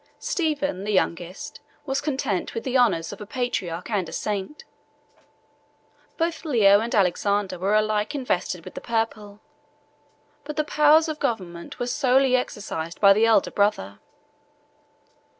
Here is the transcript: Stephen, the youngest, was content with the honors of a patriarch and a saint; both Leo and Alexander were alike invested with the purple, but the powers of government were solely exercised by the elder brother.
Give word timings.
Stephen, 0.17 0.83
the 0.83 0.91
youngest, 0.91 1.59
was 1.85 2.01
content 2.01 2.55
with 2.55 2.63
the 2.63 2.75
honors 2.75 3.13
of 3.13 3.21
a 3.21 3.25
patriarch 3.27 3.91
and 3.91 4.09
a 4.09 4.11
saint; 4.11 4.63
both 6.17 6.43
Leo 6.43 6.79
and 6.79 6.95
Alexander 6.95 7.59
were 7.59 7.75
alike 7.75 8.15
invested 8.15 8.65
with 8.65 8.73
the 8.73 8.81
purple, 8.81 9.41
but 10.43 10.55
the 10.55 10.63
powers 10.63 11.07
of 11.07 11.19
government 11.19 11.77
were 11.77 11.85
solely 11.85 12.35
exercised 12.35 12.99
by 12.99 13.13
the 13.13 13.27
elder 13.27 13.51
brother. 13.51 13.99